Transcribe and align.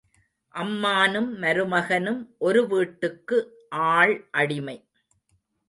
அம்மானும் 0.55 1.27
மருமகனும் 1.41 2.21
ஒரு 2.37 2.67
வீட்டுக்கு 2.67 3.37
ஆள் 3.69 4.27
அடிமை. 4.31 4.77